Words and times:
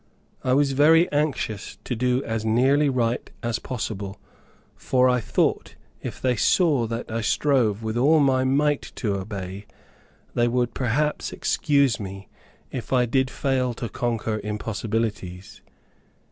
I 0.43 0.53
was 0.53 0.71
very 0.71 1.07
anxious 1.11 1.77
to 1.83 1.95
do 1.95 2.23
as 2.23 2.43
nearly 2.43 2.89
right 2.89 3.29
as 3.43 3.59
possible, 3.59 4.19
for 4.75 5.07
I 5.07 5.19
thought 5.21 5.75
if 6.01 6.19
they 6.19 6.35
saw 6.35 6.87
that 6.87 7.11
I 7.11 7.21
strove 7.21 7.83
with 7.83 7.97
all 7.97 8.19
my 8.19 8.43
might 8.43 8.81
to 8.95 9.13
obey, 9.13 9.67
they 10.33 10.47
would 10.47 10.73
perhaps 10.73 11.31
excuse 11.31 11.99
me 11.99 12.29
if 12.71 12.91
I 12.91 13.05
did 13.05 13.29
fail 13.29 13.75
to 13.75 13.89
conquer 13.89 14.41
impossibilities. 14.43 15.61